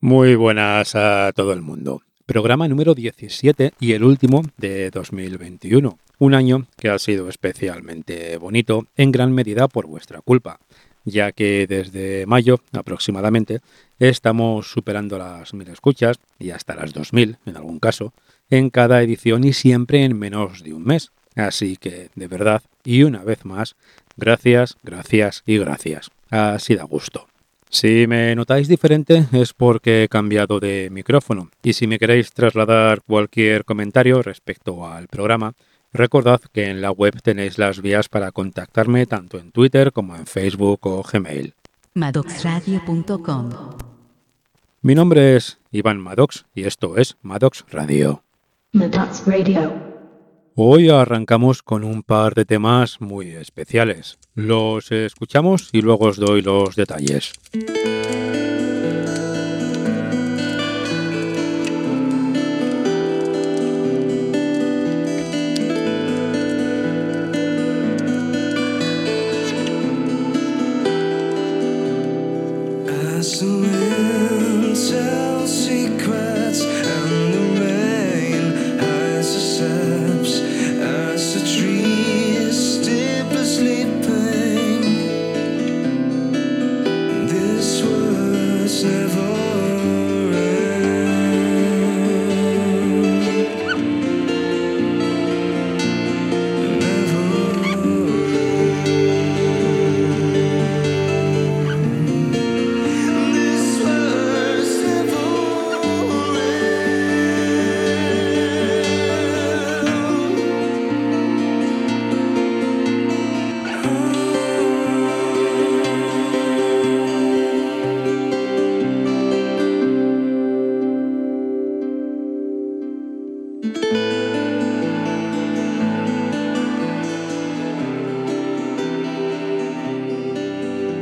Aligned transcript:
Muy 0.00 0.34
buenas 0.34 0.94
a 0.94 1.30
todo 1.34 1.52
el 1.52 1.60
mundo. 1.60 2.02
Programa 2.24 2.66
número 2.68 2.94
17 2.94 3.74
y 3.80 3.92
el 3.92 4.04
último 4.04 4.42
de 4.56 4.90
2021. 4.90 5.98
Un 6.18 6.34
año 6.34 6.66
que 6.78 6.88
ha 6.88 6.98
sido 6.98 7.28
especialmente 7.28 8.36
bonito, 8.38 8.86
en 8.96 9.12
gran 9.12 9.32
medida 9.32 9.68
por 9.68 9.86
vuestra 9.86 10.20
culpa, 10.20 10.58
ya 11.04 11.32
que 11.32 11.66
desde 11.66 12.24
mayo 12.26 12.60
aproximadamente 12.72 13.60
estamos 13.98 14.70
superando 14.70 15.18
las 15.18 15.52
mil 15.54 15.68
escuchas 15.68 16.18
y 16.38 16.50
hasta 16.50 16.74
las 16.74 16.94
2000 16.94 17.38
en 17.44 17.56
algún 17.56 17.78
caso 17.78 18.12
en 18.48 18.70
cada 18.70 19.02
edición 19.02 19.44
y 19.44 19.52
siempre 19.52 20.04
en 20.04 20.18
menos 20.18 20.62
de 20.62 20.72
un 20.72 20.84
mes. 20.84 21.10
Así 21.36 21.76
que, 21.76 22.10
de 22.14 22.26
verdad, 22.26 22.62
y 22.84 23.02
una 23.02 23.22
vez 23.22 23.44
más, 23.44 23.76
gracias, 24.16 24.76
gracias 24.82 25.42
y 25.46 25.58
gracias. 25.58 26.10
Así 26.30 26.74
da 26.74 26.84
gusto. 26.84 27.29
Si 27.70 28.08
me 28.08 28.34
notáis 28.34 28.66
diferente 28.66 29.26
es 29.32 29.54
porque 29.54 30.02
he 30.02 30.08
cambiado 30.08 30.58
de 30.58 30.88
micrófono 30.90 31.50
y 31.62 31.72
si 31.72 31.86
me 31.86 32.00
queréis 32.00 32.32
trasladar 32.32 33.00
cualquier 33.02 33.64
comentario 33.64 34.22
respecto 34.22 34.88
al 34.88 35.06
programa, 35.06 35.54
recordad 35.92 36.40
que 36.52 36.68
en 36.68 36.80
la 36.80 36.90
web 36.90 37.22
tenéis 37.22 37.58
las 37.58 37.80
vías 37.80 38.08
para 38.08 38.32
contactarme 38.32 39.06
tanto 39.06 39.38
en 39.38 39.52
Twitter 39.52 39.92
como 39.92 40.16
en 40.16 40.26
Facebook 40.26 40.80
o 40.82 41.04
Gmail. 41.04 41.54
Madoxradio.com 41.94 43.50
Mi 44.82 44.96
nombre 44.96 45.36
es 45.36 45.58
Iván 45.70 46.00
Maddox 46.00 46.46
y 46.52 46.64
esto 46.64 46.96
es 46.96 47.16
Maddox 47.22 47.64
Radio. 47.70 48.24
Maddox 48.72 49.24
Radio. 49.26 49.89
Hoy 50.62 50.90
arrancamos 50.90 51.62
con 51.62 51.84
un 51.84 52.02
par 52.02 52.34
de 52.34 52.44
temas 52.44 53.00
muy 53.00 53.30
especiales. 53.30 54.18
Los 54.34 54.92
escuchamos 54.92 55.70
y 55.72 55.80
luego 55.80 56.08
os 56.08 56.18
doy 56.18 56.42
los 56.42 56.76
detalles. 56.76 57.32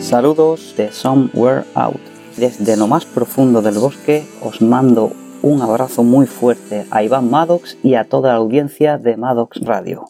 Saludos 0.09 0.75
de 0.79 0.91
Somewhere 0.91 1.65
Out. 1.75 2.01
Desde 2.39 2.79
lo 2.79 2.87
más 2.87 3.05
profundo 3.05 3.61
del 3.61 3.75
bosque 3.75 4.27
os 4.41 4.63
mando 4.63 5.13
un 5.43 5.61
abrazo 5.61 6.03
muy 6.03 6.27
fuerte 6.27 6.87
a 6.91 7.03
Iván 7.03 7.31
Maddox 7.31 7.77
y 7.83 7.95
a 7.95 8.09
toda 8.09 8.31
la 8.31 8.37
audiencia 8.37 8.97
de 8.97 9.19
Maddox 9.19 9.61
Radio. 9.61 10.09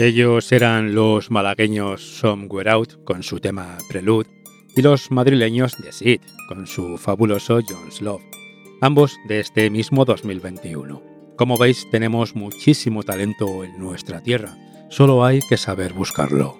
Ellos 0.00 0.52
eran 0.52 0.94
los 0.94 1.28
malagueños 1.32 2.20
Somewhere 2.20 2.70
Out 2.70 3.02
con 3.02 3.24
su 3.24 3.40
tema 3.40 3.76
Prelude 3.88 4.30
y 4.76 4.82
los 4.82 5.10
madrileños 5.10 5.76
The 5.76 5.90
Seed 5.90 6.20
con 6.48 6.68
su 6.68 6.98
fabuloso 6.98 7.58
Jones 7.68 8.00
Love, 8.00 8.22
ambos 8.80 9.16
de 9.26 9.40
este 9.40 9.68
mismo 9.70 10.04
2021. 10.04 11.02
Como 11.36 11.58
veis, 11.58 11.84
tenemos 11.90 12.36
muchísimo 12.36 13.02
talento 13.02 13.64
en 13.64 13.76
nuestra 13.80 14.22
tierra, 14.22 14.56
solo 14.88 15.24
hay 15.24 15.40
que 15.48 15.56
saber 15.56 15.92
buscarlo. 15.94 16.56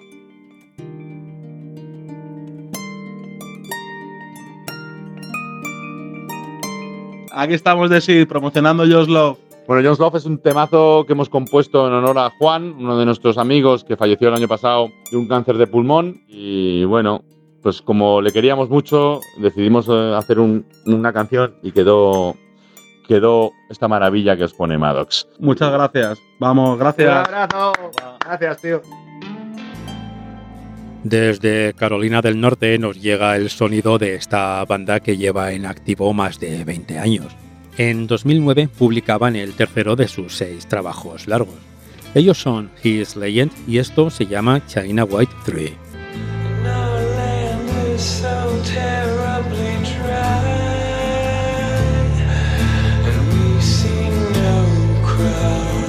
Aquí 7.31 7.53
estamos 7.53 7.89
de 7.89 8.01
Sid 8.01 8.27
promocionando 8.27 8.83
Just 8.83 9.09
Love. 9.09 9.48
Bueno, 9.69 9.83
Jones 9.83 9.99
Love 9.99 10.15
es 10.15 10.25
un 10.25 10.39
temazo 10.39 11.03
que 11.05 11.13
hemos 11.13 11.29
compuesto 11.29 11.85
en 11.87 11.93
honor 11.93 12.17
a 12.17 12.31
Juan, 12.39 12.73
uno 12.79 12.97
de 12.97 13.05
nuestros 13.05 13.37
amigos 13.37 13.83
que 13.83 13.95
falleció 13.95 14.29
el 14.29 14.33
año 14.33 14.47
pasado 14.47 14.89
de 15.11 15.15
un 15.17 15.27
cáncer 15.27 15.59
de 15.59 15.67
pulmón. 15.67 16.23
Y 16.27 16.85
bueno, 16.85 17.23
pues 17.61 17.79
como 17.83 18.19
le 18.19 18.31
queríamos 18.31 18.67
mucho, 18.71 19.19
decidimos 19.37 19.85
eh, 19.87 20.15
hacer 20.17 20.39
un- 20.39 20.65
una 20.87 21.13
canción 21.13 21.53
y 21.61 21.71
quedó, 21.71 22.35
quedó 23.07 23.51
esta 23.69 23.87
maravilla 23.87 24.35
que 24.35 24.45
os 24.45 24.55
pone 24.55 24.75
Maddox. 24.75 25.27
Muchas 25.37 25.71
gracias. 25.71 26.17
Vamos, 26.39 26.79
gracias. 26.79 27.27
abrazo. 27.27 27.73
Gracias, 28.25 28.61
tío. 28.63 28.81
Desde 31.03 31.75
Carolina 31.75 32.21
del 32.23 32.41
Norte 32.41 32.79
nos 32.79 32.99
llega 32.99 33.35
el 33.35 33.51
sonido 33.51 33.99
de 33.99 34.15
esta 34.15 34.65
banda 34.65 34.99
que 34.99 35.15
lleva 35.15 35.51
en 35.51 35.67
activo 35.67 36.11
más 36.11 36.39
de 36.39 36.63
20 36.65 36.97
años. 36.97 37.37
En 37.79 38.07
2009 38.07 38.67
publicaban 38.77 39.37
el 39.37 39.53
tercero 39.53 39.95
de 39.95 40.09
sus 40.09 40.35
seis 40.35 40.67
trabajos 40.67 41.29
largos. 41.29 41.55
Ellos 42.13 42.37
son 42.37 42.69
His 42.83 43.15
Legend 43.15 43.53
y 43.69 43.77
esto 43.77 44.09
se 44.09 44.25
llama 44.25 44.65
China 44.67 45.05
White 45.05 45.31
3. 45.45 45.71
Our 46.65 46.99
land 47.15 47.69
is 47.95 48.01
so 48.01 48.27
terribly 48.65 49.77
dry, 49.95 50.43
and 53.07 53.31
we 53.31 53.61
see 53.61 54.09
no 54.35 54.65
crop 55.05 55.87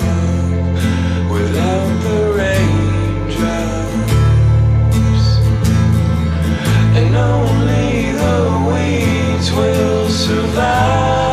without 1.29 1.91
the 2.05 2.21
raindrops, 2.38 3.35
and 6.95 7.17
only 7.17 8.12
the 8.12 8.47
weeds 8.71 9.50
will 9.50 10.09
survive 10.09 11.30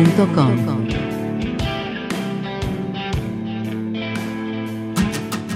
Madoxradio.com. 0.00 0.88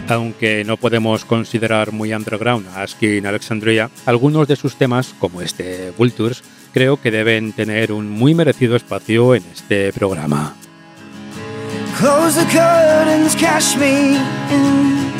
Aunque 0.08 0.64
no 0.64 0.76
podemos 0.76 1.24
considerar 1.24 1.92
muy 1.92 2.12
underground 2.12 2.66
a 2.68 2.82
Askin 2.82 3.24
Alexandria, 3.26 3.90
algunos 4.04 4.46
de 4.46 4.56
sus 4.56 4.76
temas, 4.76 5.14
como 5.18 5.40
este 5.40 5.92
Vultures, 5.96 6.42
creo 6.72 7.00
que 7.00 7.10
deben 7.10 7.52
tener 7.52 7.90
un 7.90 8.10
muy 8.10 8.34
merecido 8.34 8.76
espacio 8.76 9.34
en 9.34 9.44
este 9.52 9.92
programa. 9.92 10.54
Close 11.98 12.34
the 12.34 12.44
curtains, 12.52 13.34
cash 13.36 13.76
me 13.78 14.16
in. 14.50 15.12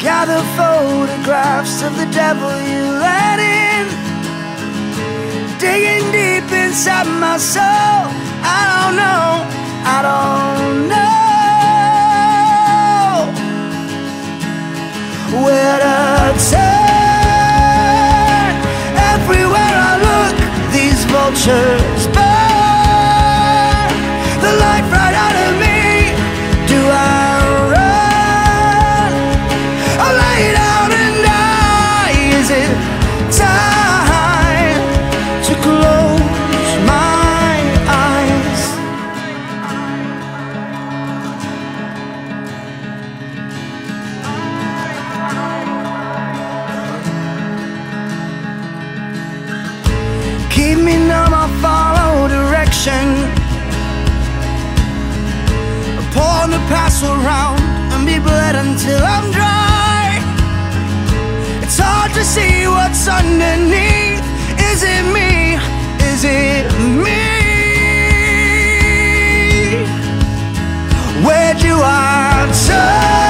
Gather 0.00 0.42
photographs 0.56 1.82
of 1.82 1.96
the 1.96 2.06
devil 2.06 2.50
you 2.66 2.98
let 2.98 3.38
in. 3.38 3.86
Digging 5.60 6.10
deep 6.10 6.21
inside 6.52 7.06
my 7.06 7.36
soul. 7.38 7.62
I 8.44 8.60
don't 8.70 8.94
know, 8.96 9.46
I 9.96 9.98
don't 10.08 10.88
know 10.92 11.22
where 15.44 15.78
to 15.86 15.96
turn. 16.50 16.72
Everywhere 19.14 19.76
I 19.90 19.92
look, 20.08 20.36
these 20.72 21.00
vultures 21.12 22.02
burn 22.16 23.92
the 24.44 24.52
life 24.66 24.88
right 24.92 25.11
until 58.72 59.04
I'm 59.04 59.30
dry. 59.32 60.18
It's 61.62 61.78
hard 61.78 62.10
to 62.14 62.24
see 62.24 62.66
what's 62.66 63.06
underneath. 63.06 64.24
Is 64.70 64.82
it 64.82 65.04
me? 65.16 65.56
Is 66.10 66.24
it 66.24 66.64
me? 67.04 67.22
Where 71.26 71.54
do 71.54 71.74
I 71.82 72.50
turn? 72.66 73.21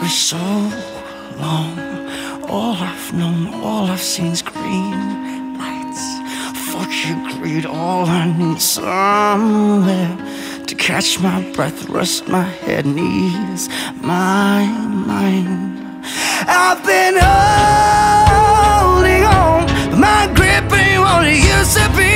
For 0.00 0.08
so 0.08 0.38
long, 1.36 1.78
all 2.48 2.74
I've 2.74 3.12
known, 3.12 3.52
all 3.62 3.84
I've 3.84 4.00
seen 4.00 4.32
is 4.32 4.40
green 4.40 5.58
lights. 5.58 6.02
Fuck 6.70 6.90
you, 7.04 7.14
greed, 7.34 7.66
all 7.66 8.06
I 8.06 8.24
need 8.34 8.62
somewhere 8.62 10.16
to 10.66 10.74
catch 10.74 11.20
my 11.20 11.42
breath, 11.52 11.90
rest 11.90 12.28
my 12.28 12.44
head, 12.44 12.86
knees, 12.86 13.68
my 14.00 14.64
mind. 15.06 16.02
I've 16.48 16.82
been 16.82 17.18
holding 18.00 19.24
on, 19.24 19.66
but 19.90 19.98
my 19.98 20.32
grip 20.34 20.72
ain't 20.72 21.00
what 21.02 21.26
it 21.26 21.36
used 21.36 21.76
to 21.76 21.86
be. 21.94 22.09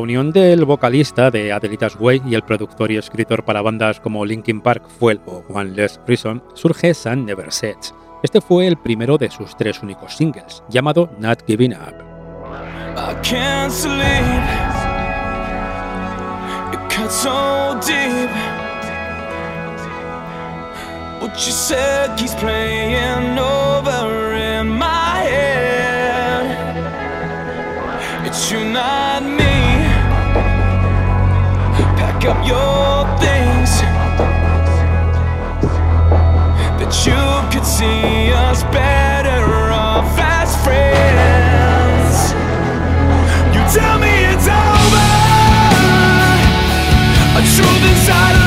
Unión 0.00 0.32
del 0.32 0.64
vocalista 0.64 1.30
de 1.30 1.52
Adelita's 1.52 1.96
Way 2.00 2.22
y 2.26 2.34
el 2.34 2.42
productor 2.42 2.90
y 2.90 2.96
escritor 2.96 3.44
para 3.44 3.62
bandas 3.62 4.00
como 4.00 4.24
Linkin 4.24 4.60
Park, 4.60 4.88
Fuel 4.98 5.20
o 5.26 5.44
One 5.48 5.70
Less 5.70 6.00
Reason, 6.06 6.42
surge 6.54 6.92
Sun 6.94 7.24
Never 7.26 7.52
Sets. 7.52 7.94
Este 8.22 8.40
fue 8.40 8.66
el 8.66 8.76
primero 8.76 9.16
de 9.16 9.30
sus 9.30 9.56
tres 9.56 9.82
únicos 9.82 10.16
singles, 10.16 10.62
llamado 10.68 11.10
Not 11.18 11.44
Giving 11.46 11.74
Up. 11.74 11.94
I 12.96 13.14
can't 13.22 13.70
said 21.70 22.18
keeps 22.18 22.34
playing 22.34 23.38
over 23.38 24.34
in 24.34 24.68
my 24.68 25.20
head. 25.20 25.60
Pack 32.20 32.36
up 32.36 32.46
your 32.46 33.06
things. 33.18 33.80
That 36.78 36.92
you 37.06 37.50
could 37.50 37.66
see 37.66 38.30
us 38.32 38.62
better 38.64 39.72
off 39.72 40.18
as 40.18 40.54
friends. 40.62 42.32
You 43.54 43.62
tell 43.72 43.98
me 43.98 44.12
it's 44.32 44.48
over. 44.48 45.08
A 47.38 47.42
truth 47.56 47.90
inside 47.90 48.39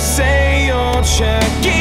say 0.00 0.66
you're 0.66 1.02
checking 1.02 1.79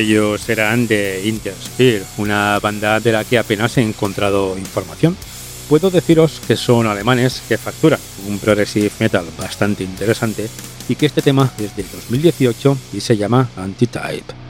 Ellos 0.00 0.48
eran 0.48 0.86
de 0.86 1.20
Intersphere, 1.26 2.04
una 2.16 2.58
banda 2.58 3.00
de 3.00 3.12
la 3.12 3.22
que 3.22 3.36
apenas 3.36 3.76
he 3.76 3.82
encontrado 3.82 4.56
información. 4.56 5.14
Puedo 5.68 5.90
deciros 5.90 6.40
que 6.48 6.56
son 6.56 6.86
alemanes 6.86 7.42
que 7.46 7.58
facturan 7.58 8.00
un 8.26 8.38
progressive 8.38 8.90
metal 8.98 9.26
bastante 9.38 9.84
interesante 9.84 10.48
y 10.88 10.94
que 10.94 11.04
este 11.04 11.20
tema 11.20 11.52
es 11.58 11.76
de 11.76 11.84
2018 11.92 12.78
y 12.94 13.00
se 13.00 13.18
llama 13.18 13.50
Antitype. 13.56 14.49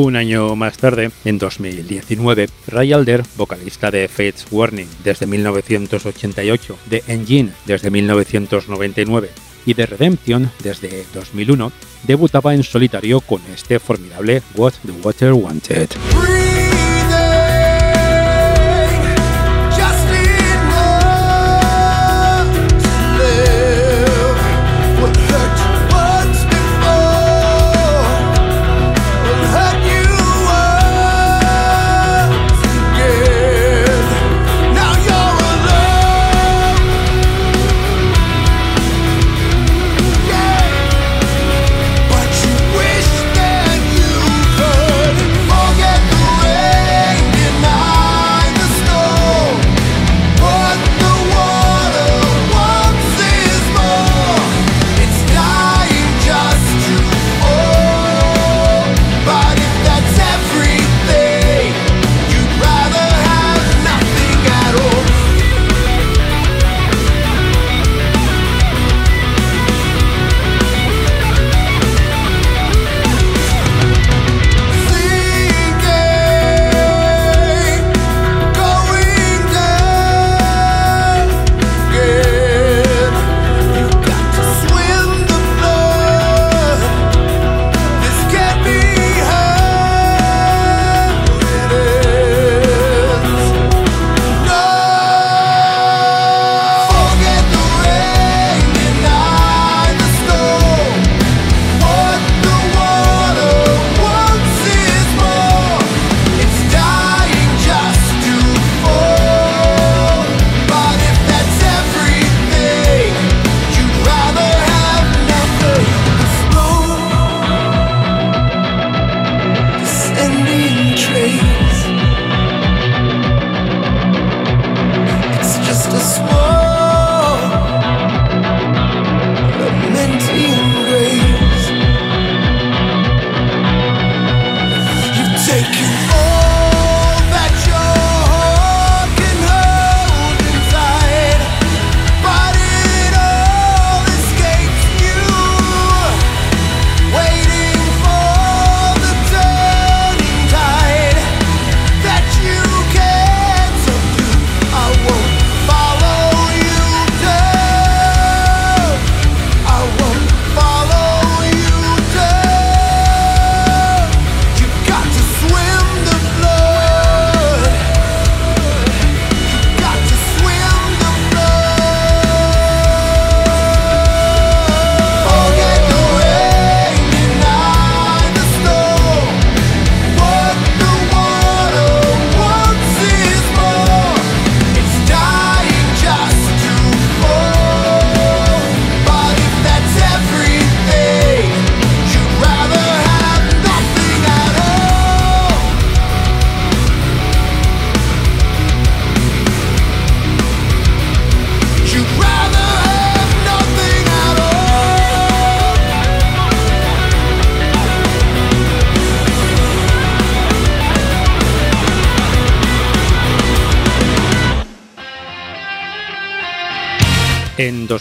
Un 0.00 0.14
año 0.14 0.54
más 0.54 0.78
tarde, 0.78 1.10
en 1.24 1.38
2019, 1.38 2.48
Ray 2.68 2.92
Alder, 2.92 3.24
vocalista 3.36 3.90
de 3.90 4.06
Fates 4.06 4.46
Warning 4.48 4.86
desde 5.02 5.26
1988, 5.26 6.78
de 6.86 7.02
Engine 7.08 7.50
desde 7.66 7.90
1999 7.90 9.30
y 9.66 9.74
de 9.74 9.86
Redemption 9.86 10.52
desde 10.62 11.04
2001, 11.12 11.72
debutaba 12.04 12.54
en 12.54 12.62
solitario 12.62 13.20
con 13.20 13.42
este 13.52 13.80
formidable 13.80 14.40
What 14.54 14.74
the 14.86 14.92
Water 15.02 15.32
Wanted. 15.32 15.88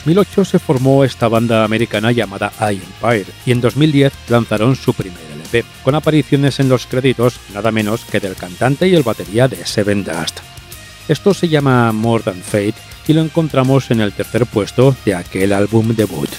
2008 0.08 0.46
se 0.46 0.60
formó 0.60 1.04
esta 1.04 1.28
banda 1.28 1.66
americana 1.66 2.14
llamada 2.14 2.54
I 2.62 2.76
Empire 2.76 3.26
y 3.46 3.52
en 3.52 3.60
2010 3.60 4.14
lanzaron 4.30 4.78
su 4.78 4.94
primer 4.94 5.20
LP, 5.36 5.66
con 5.84 5.96
apariciones 5.96 6.62
en 6.62 6.70
los 6.70 6.86
créditos 6.88 7.42
nada 7.54 7.74
menos 7.74 8.06
que 8.06 8.22
del 8.22 8.36
cantante 8.36 8.88
y 8.88 8.96
el 8.96 9.04
batería 9.04 9.50
de 9.50 9.66
Seven 9.66 10.06
Dust. 10.06 10.40
Esto 11.10 11.34
se 11.34 11.50
llama 11.50 11.92
More 11.92 12.24
Than 12.24 12.42
Fate 12.42 12.76
y 13.06 13.14
lo 13.14 13.22
encontramos 13.22 13.92
en 13.92 14.00
el 14.00 14.14
tercer 14.14 14.46
puesto 14.46 14.96
de 15.04 15.14
aquel 15.14 15.52
álbum 15.52 15.94
debut. 15.94 16.30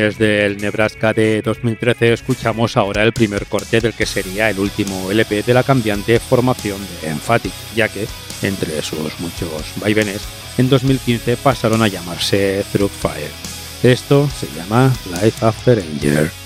desde 0.00 0.46
el 0.46 0.56
Nebraska 0.56 1.12
de 1.12 1.42
2013 1.42 2.14
escuchamos 2.14 2.76
ahora 2.76 3.02
el 3.02 3.12
primer 3.12 3.46
corte 3.46 3.80
del 3.80 3.92
que 3.92 4.06
sería 4.06 4.48
el 4.48 4.58
último 4.58 5.10
LP 5.10 5.42
de 5.42 5.54
la 5.54 5.62
cambiante 5.62 6.18
formación 6.18 6.78
de 7.02 7.10
Emphatic, 7.10 7.52
ya 7.74 7.88
que, 7.88 8.06
entre 8.42 8.80
sus 8.82 9.20
muchos 9.20 9.72
vaivenes, 9.76 10.22
en 10.58 10.70
2015 10.70 11.36
pasaron 11.36 11.82
a 11.82 11.88
llamarse 11.88 12.64
Through 12.72 12.90
Fire. 12.90 13.30
Esto 13.82 14.28
se 14.38 14.46
llama 14.56 14.92
Life 15.10 15.44
After 15.44 15.78
Anger. 15.78 16.39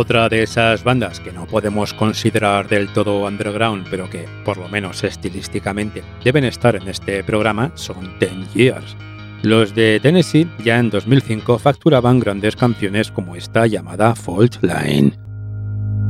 Otra 0.00 0.28
de 0.28 0.44
esas 0.44 0.84
bandas 0.84 1.18
que 1.18 1.32
no 1.32 1.48
podemos 1.48 1.92
considerar 1.92 2.68
del 2.68 2.92
todo 2.92 3.26
underground, 3.26 3.88
pero 3.90 4.08
que, 4.08 4.28
por 4.44 4.56
lo 4.56 4.68
menos 4.68 5.02
estilísticamente, 5.02 6.04
deben 6.22 6.44
estar 6.44 6.76
en 6.76 6.86
este 6.86 7.24
programa 7.24 7.72
son 7.74 8.16
Ten 8.20 8.46
Years. 8.54 8.96
Los 9.42 9.74
de 9.74 9.98
Tennessee 10.00 10.46
ya 10.62 10.78
en 10.78 10.90
2005 10.90 11.58
facturaban 11.58 12.20
grandes 12.20 12.54
canciones 12.54 13.10
como 13.10 13.34
esta 13.34 13.66
llamada 13.66 14.14
Fault 14.14 14.62
Line. 14.62 15.18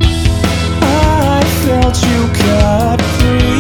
I 0.03 1.43
felt 1.64 1.97
you 2.03 2.28
free, 3.16 3.59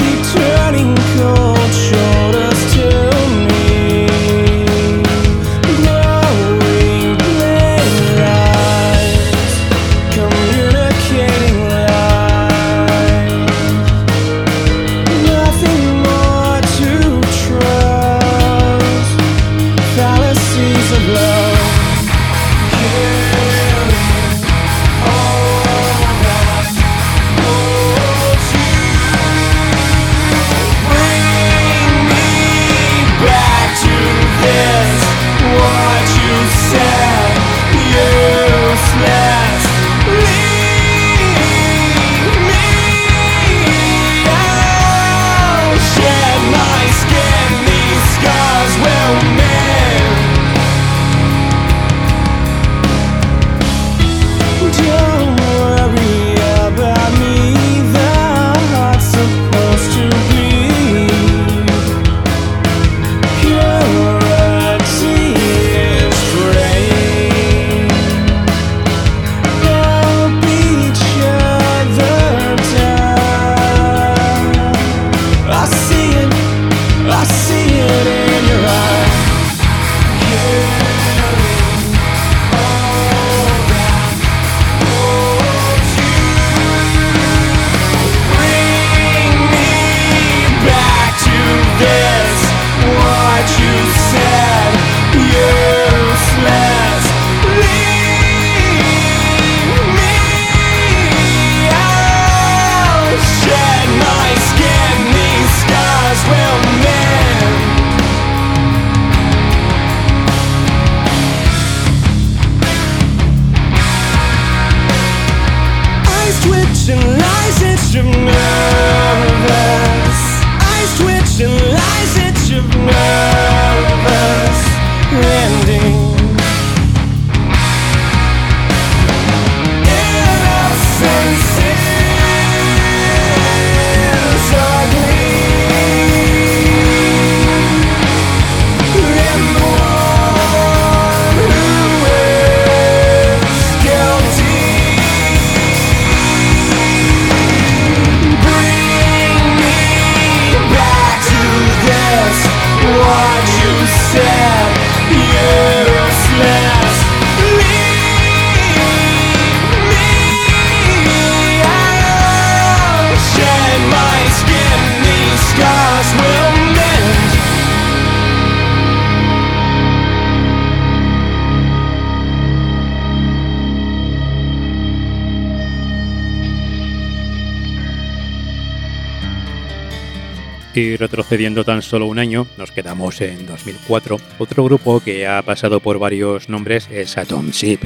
Y 181.28 181.32
retrocediendo 181.32 181.62
tan 181.62 181.82
solo 181.82 182.06
un 182.06 182.18
año, 182.18 182.46
nos 182.56 182.70
quedamos 182.70 183.20
en 183.20 183.44
2004. 183.44 184.16
Otro 184.38 184.64
grupo 184.64 185.00
que 185.00 185.26
ha 185.26 185.42
pasado 185.42 185.78
por 185.78 185.98
varios 185.98 186.48
nombres 186.48 186.88
es 186.90 187.18
Atom 187.18 187.50
Ship. 187.50 187.80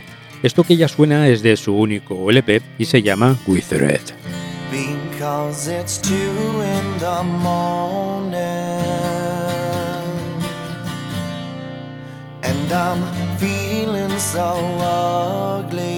Esto 0.45 0.62
que 0.62 0.76
ya 0.76 0.86
suena 0.86 1.26
es 1.26 1.43
de 1.43 1.57
su 1.57 1.74
único 1.74 2.30
LP 2.30 2.62
y 2.78 2.84
se 2.84 3.03
llama 3.03 3.36
With 3.49 3.72
Red. 3.72 4.01
And 12.45 12.72
I'm 12.72 13.38
feeling 13.38 14.18
so 14.18 14.57
ugly 14.80 15.91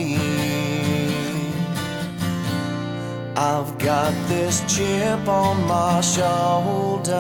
I've 3.37 3.77
got 3.79 4.13
this 4.29 4.63
chip 4.73 5.27
on 5.27 5.67
my 5.67 6.01
shoulder 6.01 7.13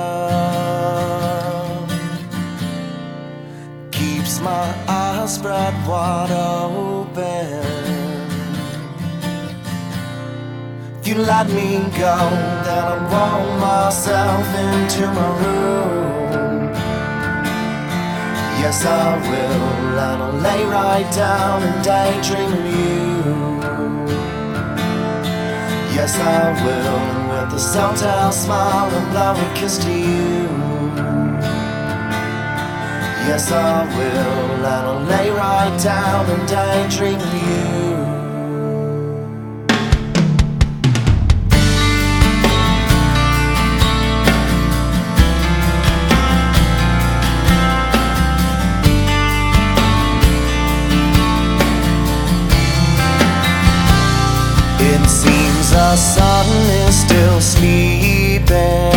Keeps 3.91 4.41
my 4.41 4.75
eyes 4.87 5.35
spread 5.35 5.75
wide 5.89 6.31
open 6.31 7.85
If 11.01 11.09
you 11.09 11.17
let 11.17 11.49
me 11.49 11.81
go, 11.99 12.17
then 12.65 12.85
I'll 12.85 13.05
roll 13.12 13.59
myself 13.59 14.47
into 14.57 15.07
my 15.09 15.29
room. 15.43 16.73
Yes, 18.59 18.87
I 18.87 19.19
will, 19.29 19.99
and 19.99 20.23
I'll 20.23 20.33
lay 20.33 20.65
right 20.65 21.12
down 21.15 21.62
and 21.62 21.85
daydream 21.85 22.53
of 22.55 22.75
you. 22.75 22.94
Yes, 25.95 26.19
I 26.19 26.51
will, 26.65 27.45
with 27.45 27.55
a 27.55 27.59
sometime 27.59 28.33
smile 28.33 28.91
and 28.91 29.11
blow 29.13 29.35
a 29.35 29.55
kiss 29.55 29.79
to 29.79 29.93
you. 29.93 30.49
Yes, 33.29 33.53
I 33.53 33.85
will, 33.97 34.57
and 34.57 34.67
I'll 34.67 35.05
lay 35.05 35.31
right 35.31 35.81
down 35.81 36.27
and 36.29 36.49
daydream 36.49 37.21
of 37.21 37.35
you. 37.35 37.74
The 55.75 55.97
sun 55.97 56.47
is 56.87 56.95
still 56.95 57.41
sleeping, 57.41 58.93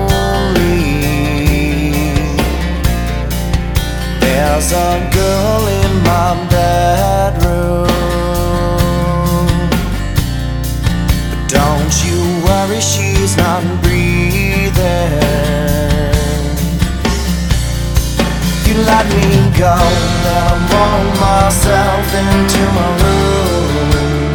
There's 4.19 4.69
a 4.73 5.09
girl 5.19 5.61
in 5.81 5.91
my 6.09 6.29
bedroom, 6.51 7.87
but 11.29 11.41
don't 11.47 11.93
you 12.05 12.19
worry, 12.45 12.81
she's 12.81 13.37
not 13.37 13.63
breathing. 13.81 14.41
You 18.67 18.75
let 18.91 19.05
me 19.15 19.32
go, 19.57 19.75
then 20.23 20.37
I'll 20.49 20.61
roll 20.73 21.05
myself 21.21 22.05
into 22.09 22.61
my 22.73 22.89
room. 23.01 24.33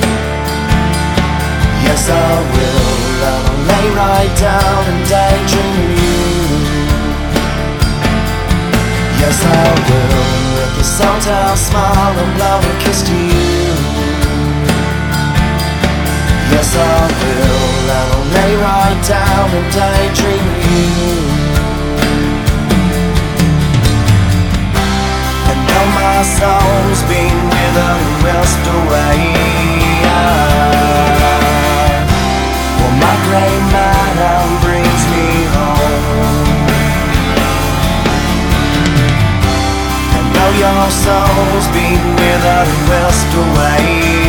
Yes, 1.82 2.08
I 2.08 2.30
will, 2.54 3.24
I'll 3.26 3.58
lay 3.70 3.86
right 3.98 4.32
down 4.38 4.80
and 4.90 5.02
daydream 5.10 5.74
of 5.84 5.90
you. 5.98 6.22
Yes, 9.18 9.38
I 9.42 9.66
will, 9.88 10.22
with 10.54 10.82
a 10.82 10.86
sometime 10.86 11.56
smile 11.56 12.14
and 12.22 12.32
blow 12.36 12.58
a 12.62 12.72
kiss 12.82 13.02
to 13.02 13.14
you. 13.14 13.74
Yes, 16.52 16.70
I 16.76 17.00
will, 17.18 17.90
I'll 17.98 18.22
lay 18.36 18.52
right 18.56 19.00
down 19.06 19.46
and 19.58 19.68
daydream 19.74 20.44
of 20.46 20.58
you. 20.70 21.37
Now 25.78 25.86
my 25.94 26.22
soul's 26.22 27.02
been 27.02 27.38
withered 27.52 28.00
and 28.06 28.16
whisked 28.24 28.68
away. 28.78 29.18
Well, 32.78 32.94
my 33.04 33.14
brings 34.64 35.02
me 35.12 35.26
home. 35.54 36.66
And 40.16 40.26
your 40.64 40.84
soul's 41.04 41.68
been 41.76 42.02
withered 42.18 42.68
and 42.74 42.82
whisked 42.90 43.34
away. 43.44 44.27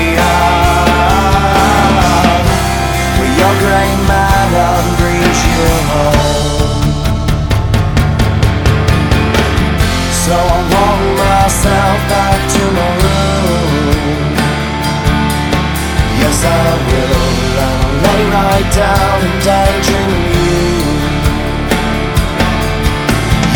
I'll 18.34 18.66
down 18.76 19.20
and 19.28 19.40
daydream 19.44 20.10
of 20.18 20.26
you. 20.36 20.60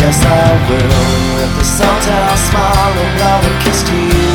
Yes, 0.00 0.18
I 0.24 0.28
will. 0.68 1.14
With 1.36 1.52
the 1.58 1.64
sometime 1.64 2.36
smile 2.48 2.94
and 3.02 3.12
blow 3.18 3.40
a 3.40 3.52
kiss 3.62 3.80
to 3.88 3.94
you. 3.94 4.32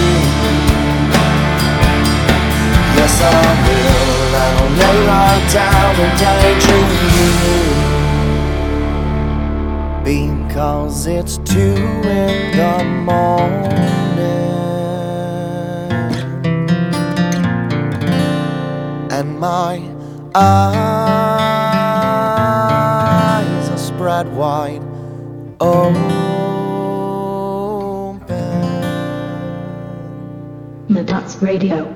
Yes, 2.97 3.15
I 3.21 3.25
will. 3.65 4.09
And 4.29 4.53
I'll 4.59 4.71
lay 4.81 4.97
right 5.07 5.45
down 5.53 5.93
and 6.05 6.13
daydream 6.23 6.89
of 6.95 7.03
you. 7.17 7.39
Because 10.03 10.97
it's 11.07 11.35
two 11.39 11.77
in 12.03 12.57
the 12.57 12.83
morning 13.05 13.78
eyes 20.39 20.79
are 23.69 23.77
spread 23.77 24.27
wide 24.35 24.81
open 25.59 25.93
Medats 30.87 31.41
Radio. 31.41 31.87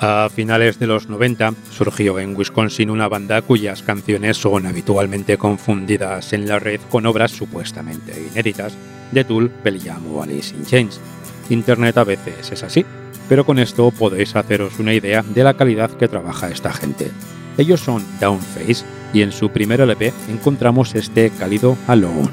A 0.00 0.28
finales 0.34 0.80
de 0.80 0.86
los 0.88 1.08
90 1.08 1.54
surgió 1.70 2.18
en 2.18 2.34
Wisconsin 2.36 2.90
una 2.90 3.06
banda 3.08 3.40
cuyas 3.42 3.82
canciones 3.82 4.36
son 4.36 4.66
habitualmente 4.66 5.36
confundidas 5.36 6.32
en 6.32 6.48
la 6.48 6.58
red 6.58 6.80
con 6.90 7.06
obras 7.06 7.30
supuestamente 7.30 8.20
inéditas 8.32 8.74
de 9.12 9.22
Tool, 9.22 9.48
Pearl 9.50 9.78
Jam 9.80 10.02
o 10.12 10.22
Alice 10.22 10.56
in 10.56 10.64
Chains. 10.66 10.98
Internet 11.50 11.98
a 11.98 12.04
veces 12.04 12.50
es 12.50 12.62
así, 12.64 12.84
pero 13.32 13.46
con 13.46 13.58
esto 13.58 13.90
podéis 13.92 14.36
haceros 14.36 14.78
una 14.78 14.92
idea 14.92 15.22
de 15.22 15.42
la 15.42 15.54
calidad 15.54 15.90
que 15.90 16.06
trabaja 16.06 16.50
esta 16.50 16.70
gente. 16.70 17.10
Ellos 17.56 17.80
son 17.80 18.04
Downface 18.20 18.84
y 19.14 19.22
en 19.22 19.32
su 19.32 19.48
primer 19.48 19.80
LP 19.80 20.12
encontramos 20.28 20.94
este 20.94 21.30
cálido 21.30 21.78
Alone. 21.86 22.28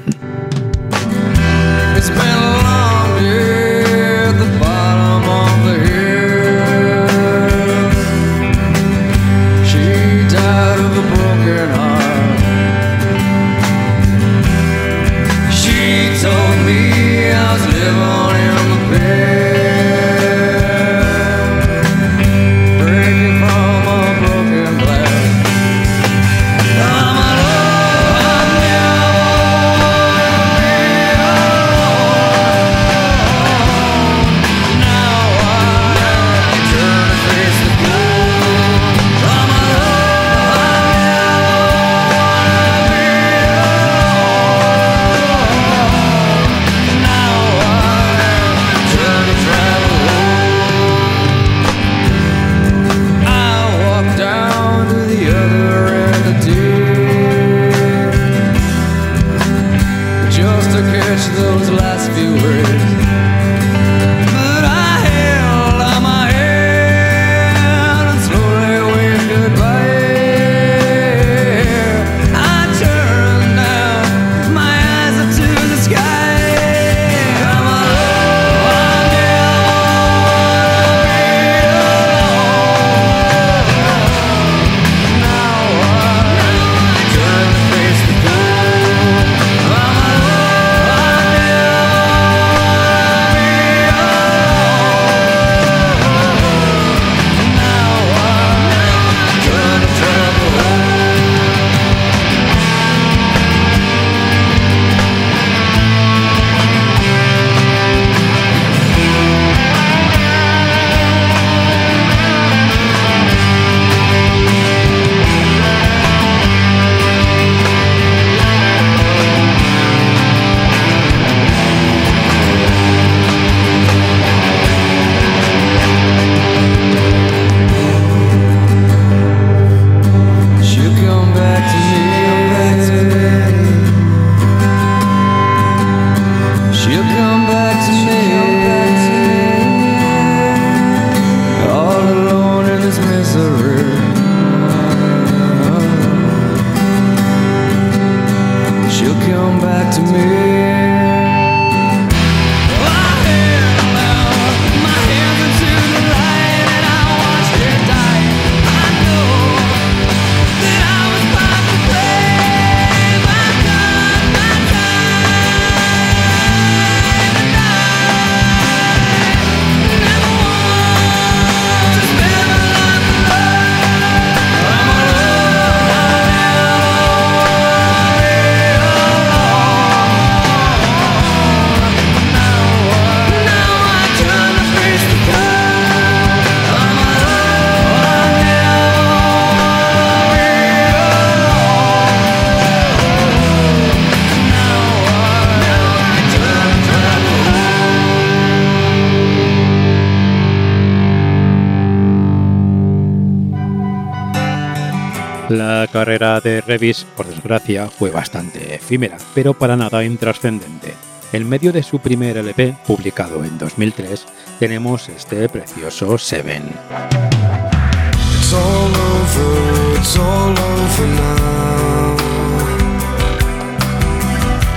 Revis, 206.70 207.04
por 207.16 207.26
desgracia, 207.26 207.88
fue 207.88 208.12
bastante 208.12 208.76
efímera, 208.76 209.16
pero 209.34 209.54
para 209.54 209.74
nada 209.76 210.04
intrascendente. 210.04 210.94
En 211.32 211.48
medio 211.48 211.72
de 211.72 211.82
su 211.82 211.98
primer 211.98 212.36
LP, 212.36 212.76
publicado 212.86 213.44
en 213.44 213.58
2003, 213.58 214.24
tenemos 214.60 215.08
este 215.08 215.48
precioso 215.48 216.16
Seven. 216.16 216.62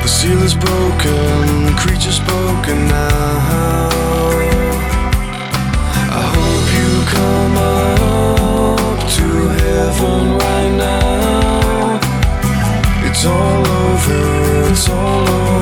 The 0.01 0.09
seal 0.09 0.43
is 0.43 0.55
broken, 0.55 1.75
creature's 1.75 2.19
broken 2.21 2.87
now. 2.87 3.89
I 6.09 6.23
hope 6.33 6.67
you 6.73 6.91
come 7.13 7.57
up 7.57 9.09
to 9.11 9.27
heaven. 9.63 10.52
It's 13.25 13.31
all 13.31 13.67
over, 13.69 14.69
it's 14.69 14.89
all 14.89 15.29
over 15.29 15.52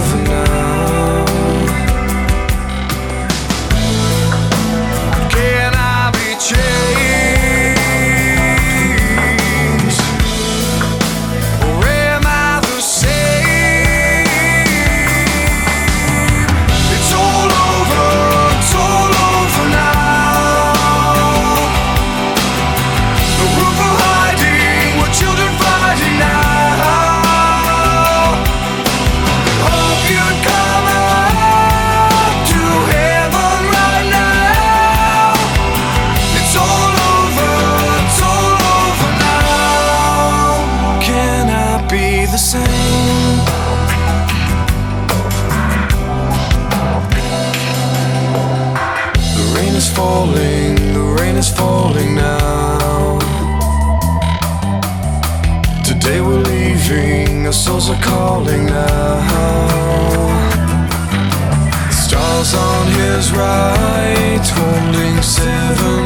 are 57.91 58.01
calling 58.01 58.65
now. 58.65 59.21
Stars 61.91 62.53
on 62.53 62.87
his 62.87 63.31
right, 63.31 64.47
holding 64.55 65.21
seven 65.21 66.00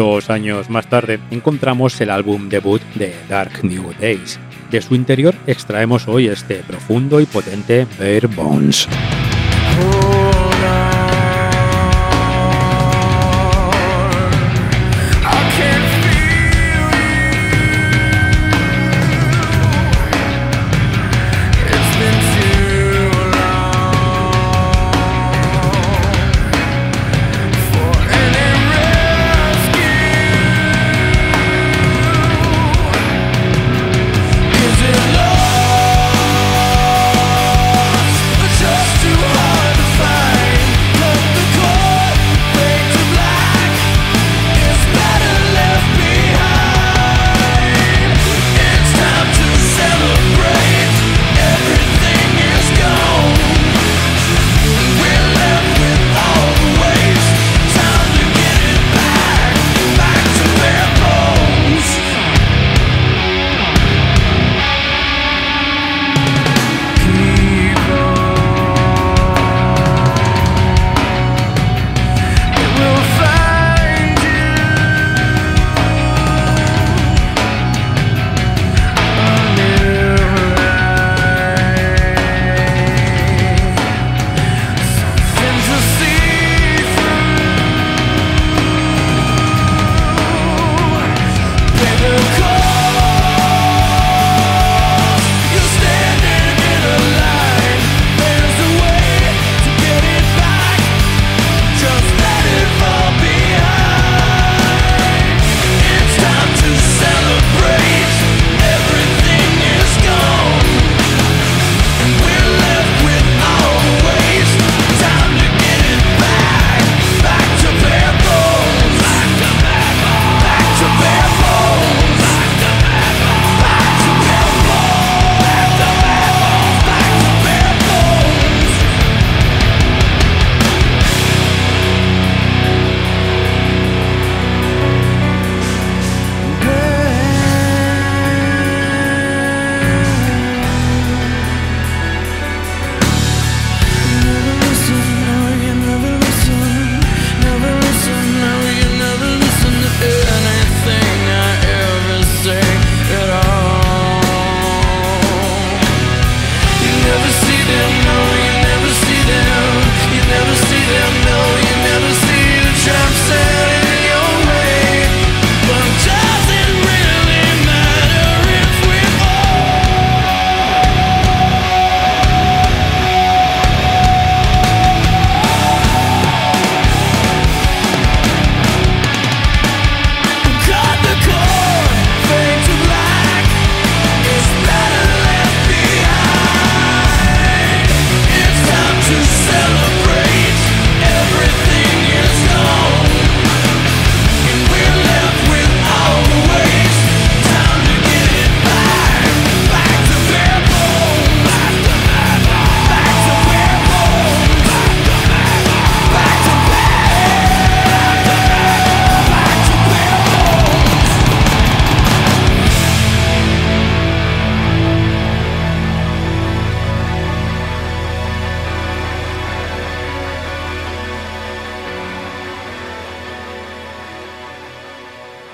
Dos 0.00 0.30
años 0.30 0.70
más 0.70 0.86
tarde 0.86 1.20
encontramos 1.30 2.00
el 2.00 2.08
álbum 2.08 2.48
debut 2.48 2.80
de 2.94 3.14
Dark 3.28 3.62
New 3.62 3.92
Days. 4.00 4.40
De 4.70 4.80
su 4.80 4.94
interior 4.94 5.34
extraemos 5.46 6.08
hoy 6.08 6.28
este 6.28 6.62
profundo 6.66 7.20
y 7.20 7.26
potente 7.26 7.86
Bare 7.98 8.26
Bones. 8.28 8.88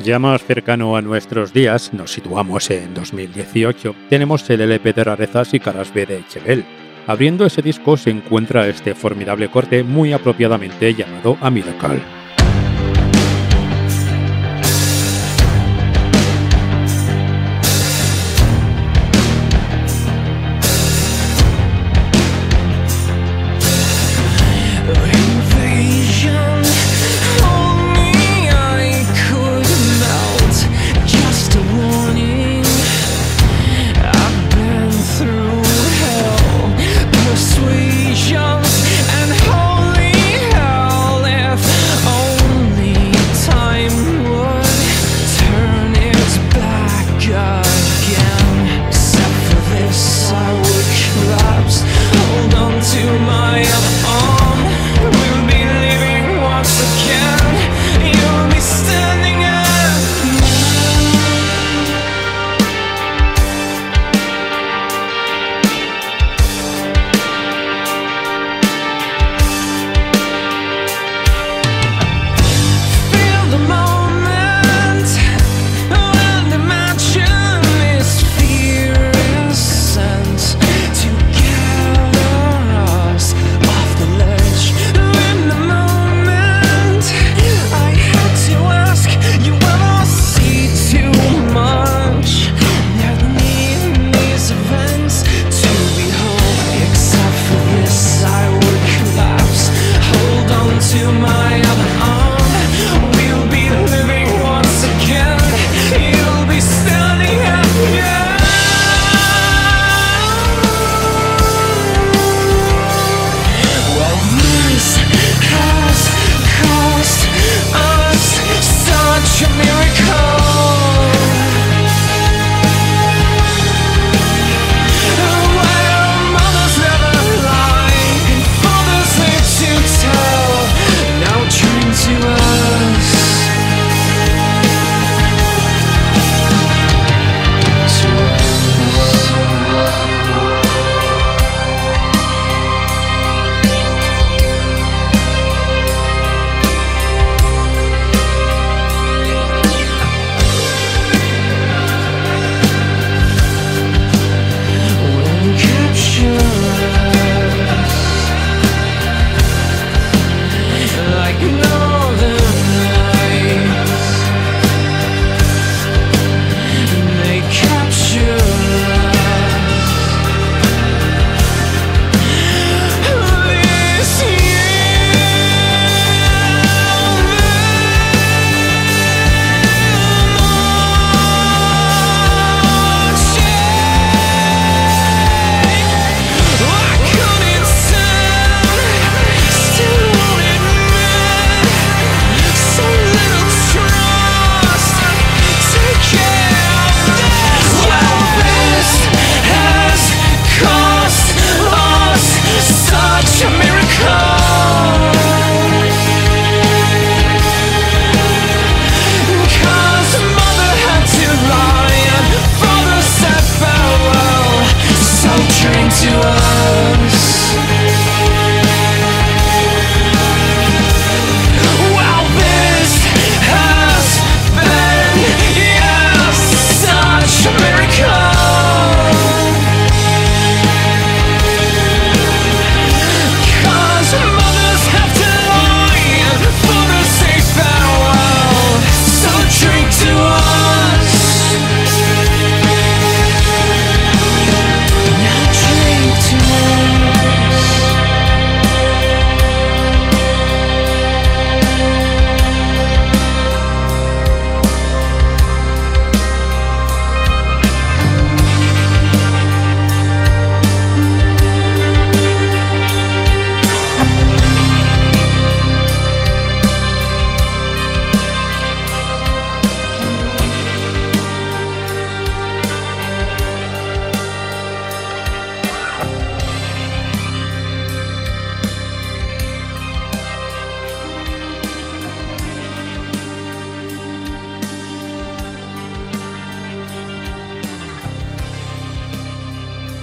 Ya 0.06 0.20
más 0.20 0.44
cercano 0.44 0.96
a 0.96 1.02
nuestros 1.02 1.52
días, 1.52 1.92
nos 1.92 2.12
situamos 2.12 2.70
en 2.70 2.94
2018, 2.94 3.96
tenemos 4.08 4.48
el 4.50 4.60
LP 4.60 4.92
de 4.92 5.02
rarezas 5.02 5.52
y 5.52 5.58
caras 5.58 5.92
B 5.92 6.06
de 6.06 6.24
Chebel. 6.28 6.64
Abriendo 7.08 7.44
ese 7.44 7.60
disco 7.60 7.96
se 7.96 8.10
encuentra 8.10 8.68
este 8.68 8.94
formidable 8.94 9.50
corte 9.50 9.82
muy 9.82 10.12
apropiadamente 10.12 10.94
llamado 10.94 11.36
A 11.40 11.50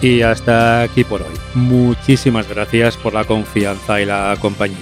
Y 0.03 0.21
hasta 0.21 0.81
aquí 0.81 1.05
por 1.05 1.21
hoy. 1.21 1.33
Muchísimas 1.55 2.49
gracias 2.49 2.97
por 2.97 3.13
la 3.13 3.23
confianza 3.23 4.01
y 4.01 4.05
la 4.05 4.35
compañía. 4.37 4.77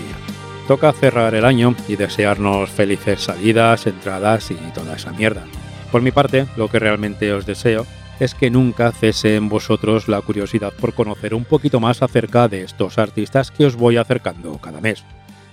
Toca 0.67 0.91
cerrar 0.93 1.36
el 1.36 1.45
año 1.45 1.76
y 1.88 1.95
desearnos 1.95 2.72
felices 2.72 3.22
salidas, 3.22 3.86
entradas 3.86 4.49
y 4.49 4.55
toda 4.74 4.95
esa 4.95 5.11
mierda. 5.11 5.43
Por 5.91 6.01
mi 6.01 6.11
parte, 6.11 6.47
lo 6.57 6.69
que 6.69 6.80
realmente 6.80 7.32
os 7.34 7.45
deseo 7.45 7.86
es 8.19 8.34
que 8.34 8.49
nunca 8.49 8.91
cese 8.91 9.36
en 9.36 9.47
vosotros 9.47 10.07
la 10.07 10.19
curiosidad 10.22 10.74
por 10.74 10.95
conocer 10.95 11.36
un 11.36 11.45
poquito 11.45 11.80
más 11.80 12.01
acerca 12.01 12.47
de 12.47 12.63
estos 12.63 12.97
artistas 12.97 13.51
que 13.51 13.67
os 13.67 13.76
voy 13.76 13.97
acercando 13.97 14.57
cada 14.57 14.82
mes. 14.82 15.03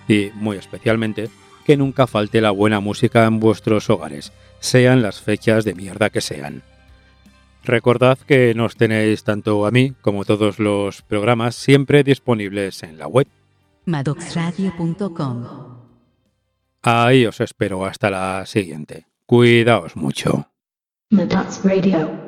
Y, 0.08 0.30
muy 0.32 0.56
especialmente, 0.56 1.28
que 1.66 1.76
nunca 1.76 2.06
falte 2.06 2.40
la 2.40 2.52
buena 2.52 2.80
música 2.80 3.26
en 3.26 3.38
vuestros 3.38 3.90
hogares, 3.90 4.32
sean 4.60 5.02
las 5.02 5.20
fechas 5.20 5.66
de 5.66 5.74
mierda 5.74 6.08
que 6.08 6.22
sean. 6.22 6.62
Recordad 7.64 8.18
que 8.18 8.54
nos 8.54 8.76
tenéis 8.76 9.24
tanto 9.24 9.66
a 9.66 9.70
mí 9.70 9.92
como 10.00 10.24
todos 10.24 10.58
los 10.58 11.02
programas 11.02 11.54
siempre 11.54 12.02
disponibles 12.02 12.82
en 12.82 12.98
la 12.98 13.06
web. 13.06 13.26
madoxradio.com. 13.84 15.78
Ahí 16.82 17.26
os 17.26 17.40
espero 17.40 17.84
hasta 17.84 18.10
la 18.10 18.46
siguiente. 18.46 19.06
Cuidaos 19.26 19.96
mucho. 19.96 20.48
Maddox 21.10 21.64
Radio. 21.64 22.27